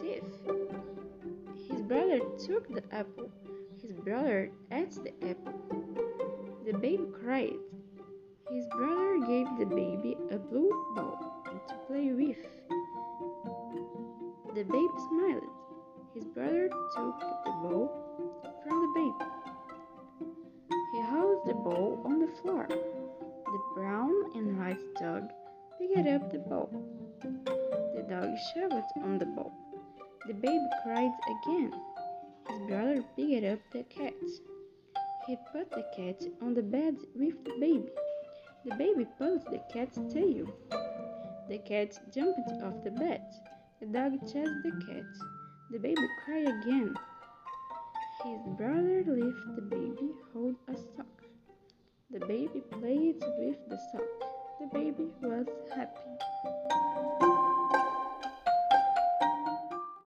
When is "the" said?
2.74-2.82, 4.92-5.12, 6.66-6.72, 9.58-9.66, 14.54-14.64, 17.44-17.52, 18.80-18.92, 21.46-21.54, 22.18-22.28, 22.68-23.60, 26.32-26.38, 29.18-29.26, 30.28-30.34, 33.72-33.82, 35.70-35.84, 36.54-36.62, 37.44-37.50, 38.64-38.76, 39.46-39.60, 41.48-41.58, 42.84-42.92, 43.80-43.86, 44.62-44.70, 45.72-45.78, 49.56-49.62, 52.10-52.20, 53.68-53.78, 54.60-54.66